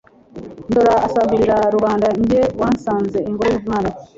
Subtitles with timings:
[0.69, 3.91] Ndora usagurira Rubanda Jye wasanze ingoro y'Umwami,